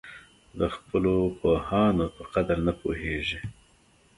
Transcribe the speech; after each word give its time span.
د 0.59 0.61
خپلو 0.75 1.15
پوهانو 1.39 2.05
په 2.15 2.23
قدر 2.33 2.57
نه 2.67 2.73
پوهېږي. 2.81 3.39